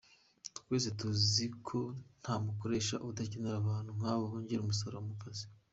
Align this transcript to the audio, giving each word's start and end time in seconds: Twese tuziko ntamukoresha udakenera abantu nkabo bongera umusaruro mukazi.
Twese 0.57 0.89
tuziko 0.99 1.77
ntamukoresha 2.21 2.95
udakenera 3.09 3.57
abantu 3.59 3.89
nkabo 3.97 4.21
bongera 4.31 4.63
umusaruro 4.63 4.99
mukazi. 5.09 5.45